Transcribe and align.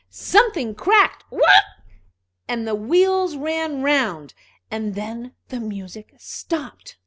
Something 0.09 0.73
cracked. 0.73 1.25
"Whir 1.29 1.43
r 1.45 1.61
r!" 2.49 2.57
All 2.57 2.63
the 2.65 2.73
wheels 2.73 3.35
ran 3.35 3.83
round, 3.83 4.33
and 4.71 4.95
then 4.95 5.35
the 5.49 5.59
music 5.59 6.15
stopped. 6.17 6.97